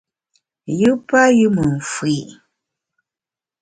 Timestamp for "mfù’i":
1.77-2.19